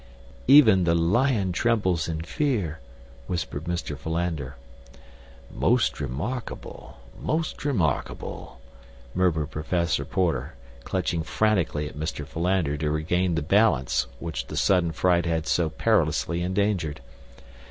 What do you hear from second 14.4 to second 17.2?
the sudden fright had so perilously endangered.